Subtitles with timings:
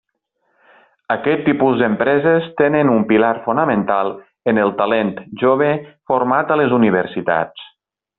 [1.15, 4.09] Aquest tipus d'empreses tenen un pilar fonamental
[4.53, 5.69] en el talent jove
[6.13, 7.69] format a les universitats.